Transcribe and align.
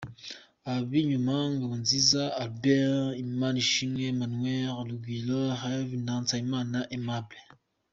Ab’Inyuma: 0.75 1.35
Ngabonziza 1.55 2.23
Albert, 2.43 3.13
Imanishimwe 3.23 4.01
Emmanuel, 4.11 4.73
Rugwiro 4.89 5.41
Herve 5.61 5.93
na 6.05 6.13
Nsabimana 6.21 6.79
Aimable. 6.95 7.39